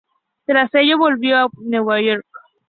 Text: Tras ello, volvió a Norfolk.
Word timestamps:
Tras 0.45 0.73
ello, 0.73 0.97
volvió 0.97 1.37
a 1.37 1.49
Norfolk. 1.59 2.25